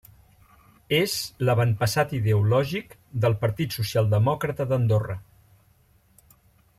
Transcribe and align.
És 0.99 1.17
l'avantpassat 1.49 2.15
ideològic 2.21 2.95
del 3.25 3.37
Partit 3.45 3.77
Socialdemòcrata 3.79 4.67
d'Andorra. 4.73 5.19